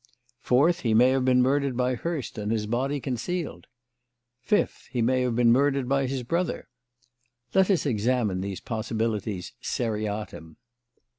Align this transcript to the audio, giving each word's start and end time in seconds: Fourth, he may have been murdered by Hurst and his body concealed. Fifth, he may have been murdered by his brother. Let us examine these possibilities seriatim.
Fourth, 0.39 0.79
he 0.79 0.95
may 0.95 1.09
have 1.09 1.23
been 1.23 1.43
murdered 1.43 1.77
by 1.77 1.93
Hurst 1.93 2.39
and 2.39 2.51
his 2.51 2.65
body 2.65 2.99
concealed. 2.99 3.67
Fifth, 4.41 4.87
he 4.89 4.99
may 4.99 5.21
have 5.21 5.35
been 5.35 5.51
murdered 5.51 5.87
by 5.87 6.07
his 6.07 6.23
brother. 6.23 6.67
Let 7.53 7.69
us 7.69 7.85
examine 7.85 8.41
these 8.41 8.61
possibilities 8.61 9.53
seriatim. 9.61 10.55